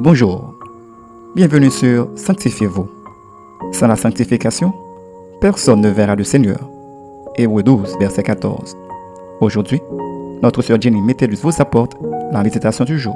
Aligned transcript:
Bonjour, 0.00 0.54
bienvenue 1.36 1.70
sur 1.70 2.08
Sanctifiez-vous. 2.16 2.88
Sans 3.70 3.86
la 3.86 3.94
sanctification, 3.94 4.72
personne 5.40 5.82
ne 5.82 5.88
verra 5.88 6.16
le 6.16 6.24
Seigneur. 6.24 6.68
Hébreu 7.36 7.62
12, 7.62 7.96
verset 8.00 8.24
14. 8.24 8.76
Aujourd'hui, 9.40 9.80
notre 10.42 10.62
sœur 10.62 10.80
Jenny 10.80 11.00
Métellus 11.00 11.38
vous 11.42 11.62
apporte 11.62 11.92
la 12.32 12.42
méditation 12.42 12.84
du 12.84 12.98
jour. 12.98 13.14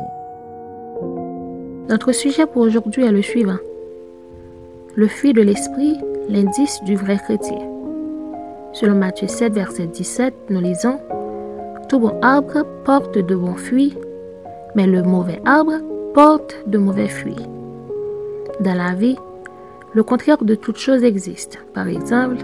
Notre 1.88 2.12
sujet 2.12 2.46
pour 2.46 2.62
aujourd'hui 2.62 3.04
est 3.04 3.12
le 3.12 3.22
suivant. 3.22 3.58
Le 4.94 5.08
fruit 5.08 5.32
de 5.32 5.42
l'esprit, 5.42 5.98
l'indice 6.28 6.78
du 6.84 6.94
vrai 6.94 7.18
chrétien. 7.18 7.58
Selon 8.72 8.94
Matthieu 8.94 9.26
7, 9.26 9.52
verset 9.52 9.88
17, 9.88 10.32
nous 10.50 10.60
lisons 10.60 11.00
Tout 11.88 11.98
bon 11.98 12.14
arbre 12.22 12.64
porte 12.84 13.18
de 13.18 13.34
bons 13.34 13.56
fruits, 13.56 13.96
mais 14.76 14.86
le 14.86 15.02
mauvais 15.02 15.40
arbre 15.44 15.74
porte 16.14 16.56
de 16.66 16.78
mauvais 16.78 17.08
fruits. 17.08 17.46
Dans 18.60 18.74
la 18.74 18.94
vie, 18.94 19.16
le 19.94 20.02
contraire 20.02 20.42
de 20.42 20.54
toute 20.54 20.78
chose 20.78 21.04
existe. 21.04 21.58
Par 21.74 21.88
exemple, 21.88 22.38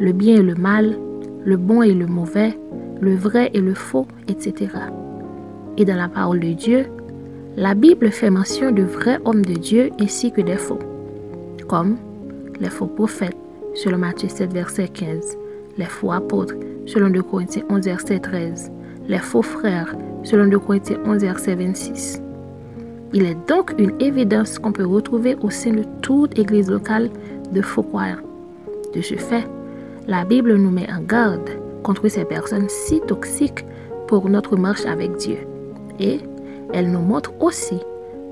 le 0.00 0.12
bien 0.12 0.36
et 0.36 0.42
le 0.42 0.54
mal, 0.54 0.98
le 1.44 1.56
bon 1.56 1.82
et 1.82 1.94
le 1.94 2.06
mauvais, 2.06 2.58
le 3.00 3.14
vrai 3.14 3.50
et 3.54 3.60
le 3.60 3.74
faux, 3.74 4.06
etc. 4.28 4.68
Et 5.76 5.84
dans 5.84 5.96
la 5.96 6.08
parole 6.08 6.40
de 6.40 6.52
Dieu, 6.52 6.86
la 7.56 7.74
Bible 7.74 8.10
fait 8.10 8.30
mention 8.30 8.70
de 8.70 8.82
vrais 8.82 9.18
hommes 9.24 9.44
de 9.44 9.54
Dieu 9.54 9.90
ainsi 10.00 10.32
que 10.32 10.40
des 10.40 10.56
faux, 10.56 10.78
comme 11.68 11.96
les 12.60 12.70
faux 12.70 12.86
prophètes, 12.86 13.36
selon 13.74 13.98
Matthieu 13.98 14.28
7, 14.28 14.52
verset 14.52 14.88
15, 14.88 15.38
les 15.78 15.84
faux 15.86 16.12
apôtres, 16.12 16.54
selon 16.86 17.10
2 17.10 17.22
Corinthiens 17.22 17.64
11, 17.68 17.84
verset 17.84 18.20
13, 18.20 18.70
les 19.08 19.18
faux 19.18 19.42
frères, 19.42 19.94
selon 20.22 20.46
2 20.46 20.58
Corinthiens 20.58 20.98
11, 21.04 21.22
verset 21.22 21.54
26. 21.54 22.22
Il 23.12 23.24
est 23.24 23.36
donc 23.48 23.74
une 23.78 23.92
évidence 24.00 24.58
qu'on 24.58 24.70
peut 24.72 24.86
retrouver 24.86 25.36
au 25.40 25.50
sein 25.50 25.72
de 25.72 25.84
toute 26.00 26.38
église 26.38 26.70
locale 26.70 27.10
de 27.52 27.60
faux 27.60 27.82
croyants. 27.82 28.22
De 28.94 29.02
ce 29.02 29.16
fait, 29.16 29.44
la 30.06 30.24
Bible 30.24 30.54
nous 30.54 30.70
met 30.70 30.88
en 30.92 31.02
garde 31.02 31.50
contre 31.82 32.08
ces 32.08 32.24
personnes 32.24 32.68
si 32.68 33.00
toxiques 33.00 33.64
pour 34.06 34.28
notre 34.28 34.56
marche 34.56 34.86
avec 34.86 35.16
Dieu. 35.16 35.38
Et 35.98 36.20
elle 36.72 36.92
nous 36.92 37.00
montre 37.00 37.32
aussi 37.40 37.78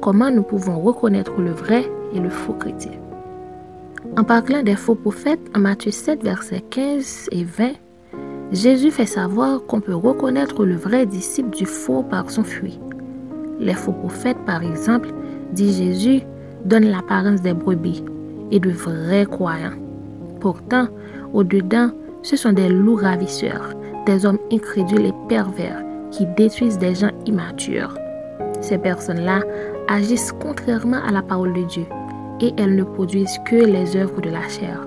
comment 0.00 0.30
nous 0.30 0.42
pouvons 0.44 0.78
reconnaître 0.80 1.40
le 1.40 1.50
vrai 1.50 1.90
et 2.14 2.20
le 2.20 2.30
faux 2.30 2.52
chrétien. 2.52 2.92
En 4.16 4.22
parlant 4.22 4.62
des 4.62 4.76
faux 4.76 4.94
prophètes, 4.94 5.40
en 5.56 5.58
Matthieu 5.58 5.90
7, 5.90 6.22
versets 6.22 6.62
15 6.70 7.28
et 7.32 7.44
20, 7.44 7.72
Jésus 8.52 8.90
fait 8.90 9.06
savoir 9.06 9.64
qu'on 9.66 9.80
peut 9.80 9.94
reconnaître 9.94 10.64
le 10.64 10.76
vrai 10.76 11.04
disciple 11.04 11.50
du 11.50 11.66
faux 11.66 12.02
par 12.02 12.30
son 12.30 12.44
fruit. 12.44 12.78
Les 13.60 13.74
faux 13.74 13.92
prophètes, 13.92 14.38
par 14.46 14.62
exemple, 14.62 15.10
dit 15.52 15.72
Jésus, 15.72 16.22
donnent 16.64 16.90
l'apparence 16.90 17.42
des 17.42 17.54
brebis 17.54 18.04
et 18.50 18.60
de 18.60 18.70
vrais 18.70 19.26
croyants. 19.26 19.76
Pourtant, 20.40 20.86
au-dedans, 21.32 21.90
ce 22.22 22.36
sont 22.36 22.52
des 22.52 22.68
loups 22.68 22.96
ravisseurs, 22.96 23.74
des 24.06 24.24
hommes 24.26 24.38
incrédules 24.52 25.06
et 25.06 25.14
pervers 25.28 25.82
qui 26.10 26.26
détruisent 26.36 26.78
des 26.78 26.94
gens 26.94 27.10
immatures. 27.26 27.96
Ces 28.60 28.78
personnes-là 28.78 29.40
agissent 29.88 30.32
contrairement 30.40 31.02
à 31.06 31.12
la 31.12 31.22
parole 31.22 31.52
de 31.52 31.62
Dieu 31.62 31.84
et 32.40 32.52
elles 32.56 32.76
ne 32.76 32.84
produisent 32.84 33.38
que 33.44 33.56
les 33.56 33.96
œuvres 33.96 34.20
de 34.20 34.30
la 34.30 34.46
chair, 34.48 34.86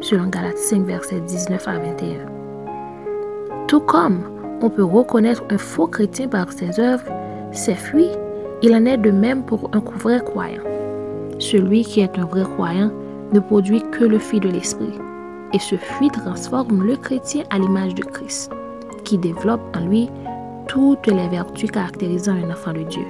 selon 0.00 0.26
Galates 0.26 0.58
5, 0.58 0.84
versets 0.84 1.20
19 1.20 1.68
à 1.68 1.78
21. 1.78 3.66
Tout 3.66 3.80
comme 3.80 4.20
on 4.60 4.70
peut 4.70 4.84
reconnaître 4.84 5.44
un 5.50 5.58
faux 5.58 5.86
chrétien 5.86 6.28
par 6.28 6.52
ses 6.52 6.80
œuvres, 6.80 7.04
ses 7.52 7.74
fruits, 7.74 8.10
il 8.62 8.74
en 8.74 8.84
est 8.84 8.98
de 8.98 9.10
même 9.10 9.42
pour 9.42 9.70
un 9.72 9.80
vrai 9.98 10.20
croyant. 10.20 10.62
Celui 11.38 11.82
qui 11.82 12.00
est 12.00 12.18
un 12.18 12.24
vrai 12.24 12.42
croyant 12.42 12.90
ne 13.32 13.40
produit 13.40 13.82
que 13.90 14.04
le 14.04 14.18
fruit 14.18 14.40
de 14.40 14.48
l'esprit, 14.48 14.98
et 15.52 15.58
ce 15.58 15.76
fruit 15.76 16.10
transforme 16.10 16.84
le 16.84 16.96
chrétien 16.96 17.44
à 17.50 17.58
l'image 17.58 17.94
de 17.94 18.02
Christ, 18.02 18.50
qui 19.04 19.18
développe 19.18 19.60
en 19.76 19.86
lui 19.86 20.10
toutes 20.66 21.06
les 21.06 21.28
vertus 21.28 21.70
caractérisant 21.70 22.34
un 22.34 22.50
enfant 22.50 22.72
de 22.72 22.82
Dieu. 22.82 23.04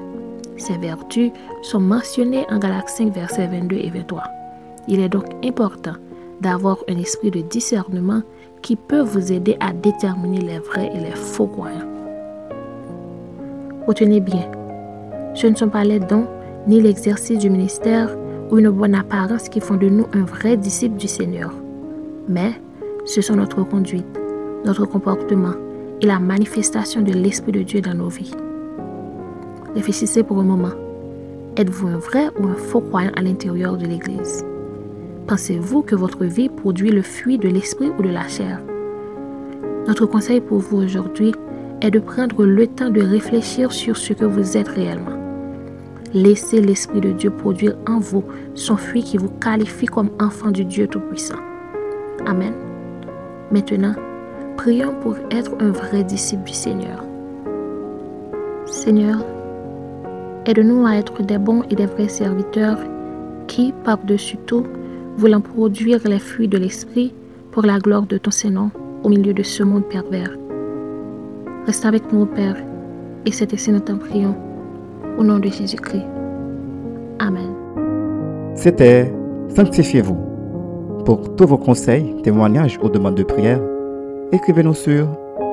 Ces 0.57 0.77
vertus 0.77 1.31
sont 1.63 1.81
mentionnées 1.81 2.47
en 2.51 2.59
Galates 2.59 2.89
5, 2.89 3.13
versets 3.13 3.47
22 3.47 3.77
et 3.77 3.91
23. 3.91 4.23
Il 4.89 5.01
est 5.01 5.09
donc 5.09 5.27
important 5.45 5.95
d'avoir 6.41 6.79
un 6.89 6.99
esprit 6.99 7.31
de 7.31 7.41
discernement 7.41 8.23
qui 8.63 8.77
peut 8.77 9.03
vous 9.03 9.33
aider 9.33 9.57
à 9.61 9.73
déterminer 9.73 10.41
les 10.41 10.59
vrais 10.59 10.91
et 10.95 11.01
les 11.01 11.17
faux 11.17 11.47
croyants. 11.47 11.88
Retenez 13.89 14.21
bien, 14.21 14.45
ce 15.33 15.47
ne 15.47 15.55
sont 15.55 15.71
pas 15.71 15.83
les 15.83 15.99
dons 15.99 16.27
ni 16.67 16.79
l'exercice 16.79 17.39
du 17.39 17.49
ministère 17.49 18.15
ou 18.51 18.59
une 18.59 18.69
bonne 18.69 18.95
apparence 18.95 19.49
qui 19.49 19.61
font 19.61 19.77
de 19.77 19.89
nous 19.89 20.05
un 20.13 20.25
vrai 20.25 20.59
disciple 20.59 20.99
du 20.99 21.09
Seigneur, 21.09 21.55
mais 22.29 22.53
ce 23.07 23.23
sont 23.23 23.37
notre 23.37 23.63
conduite, 23.63 24.05
notre 24.67 24.85
comportement 24.85 25.55
et 26.03 26.07
la 26.07 26.19
manifestation 26.19 27.01
de 27.01 27.15
l'Esprit 27.15 27.53
de 27.53 27.63
Dieu 27.63 27.81
dans 27.81 27.95
nos 27.95 28.11
vies. 28.11 28.35
Réfléchissez 29.75 30.23
pour 30.23 30.39
un 30.39 30.45
moment. 30.45 30.77
Êtes-vous 31.57 31.87
un 31.87 31.97
vrai 31.97 32.29
ou 32.39 32.47
un 32.47 32.57
faux 32.57 32.83
croyant 32.83 33.13
à 33.17 33.23
l'intérieur 33.23 33.79
de 33.79 33.87
l'Église? 33.87 34.45
Pensez-vous 35.27 35.81
que 35.81 35.95
votre 35.95 36.27
vie 36.27 36.51
produit 36.51 36.91
le 36.91 37.01
fruit 37.01 37.39
de 37.39 37.49
l'esprit 37.49 37.91
ou 37.99 38.03
de 38.03 38.11
la 38.11 38.29
chair? 38.29 38.61
Notre 39.87 40.05
conseil 40.05 40.43
pour 40.43 40.59
vous 40.59 40.77
aujourd'hui 40.77 41.33
est 41.81 41.91
de 41.91 41.99
prendre 41.99 42.45
le 42.45 42.67
temps 42.67 42.91
de 42.91 43.01
réfléchir 43.01 43.73
sur 43.73 43.97
ce 43.97 44.13
que 44.13 44.25
vous 44.25 44.57
êtes 44.57 44.69
réellement. 44.69 45.17
Laissez 46.15 46.61
l'Esprit 46.61 47.01
de 47.01 47.13
Dieu 47.13 47.31
produire 47.31 47.77
en 47.87 47.99
vous 47.99 48.25
son 48.55 48.77
fruit 48.77 49.03
qui 49.03 49.19
vous 49.19 49.29
qualifie 49.29 49.87
comme 49.87 50.11
enfant 50.21 50.51
du 50.51 50.65
Dieu 50.65 50.87
Tout-Puissant. 50.87 51.39
Amen. 52.27 52.55
Maintenant, 53.53 53.95
prions 54.57 54.95
pour 55.03 55.17
être 55.31 55.53
un 55.61 55.71
vrai 55.71 56.05
disciple 56.05 56.45
du 56.45 56.55
Seigneur. 56.55 57.05
Seigneur, 58.67 59.25
aide-nous 60.47 60.87
à 60.87 60.97
être 60.97 61.23
des 61.23 61.39
bons 61.39 61.63
et 61.71 61.75
des 61.75 61.87
vrais 61.87 62.09
serviteurs 62.09 62.79
qui, 63.47 63.73
par-dessus 63.85 64.39
tout, 64.47 64.65
voulant 65.17 65.41
produire 65.41 66.01
les 66.07 66.19
fruits 66.19 66.49
de 66.49 66.59
l'Esprit 66.59 67.13
pour 67.53 67.65
la 67.65 67.79
gloire 67.79 68.03
de 68.03 68.19
ton 68.19 68.31
Seigneur 68.31 68.69
au 69.03 69.09
milieu 69.09 69.33
de 69.33 69.43
ce 69.43 69.63
monde 69.63 69.85
pervers. 69.85 70.48
Reste 71.69 71.85
avec 71.85 72.11
nous, 72.11 72.25
Père, 72.25 72.57
et 73.27 73.31
c'est 73.31 73.53
ainsi 73.53 73.71
nous 73.71 73.81
t'en 73.81 73.99
prions. 73.99 74.35
Au 75.19 75.23
nom 75.23 75.39
de 75.39 75.51
Jésus-Christ. 75.51 76.07
Amen. 77.19 77.53
C'était 78.55 79.13
Sanctifiez-vous. 79.55 80.17
Pour 81.05 81.37
tous 81.37 81.47
vos 81.47 81.59
conseils, 81.59 82.23
témoignages 82.23 82.79
ou 82.83 82.89
demandes 82.89 83.17
de 83.17 83.23
prière, 83.23 83.61
écrivez-nous 84.33 84.73
sur 84.73 85.09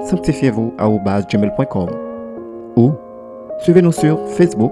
sanctifiez-vous.com 0.06 1.90
ou 2.78 2.92
suivez-nous 3.60 3.92
sur 3.92 4.18
Facebook, 4.30 4.72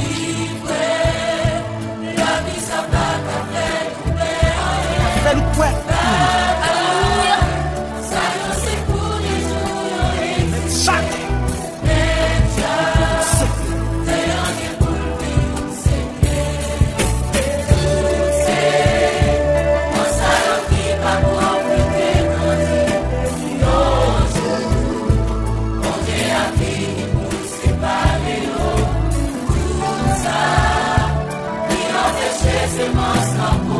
você 32.71 32.89
mostra 32.89 33.47
amor. 33.49 33.70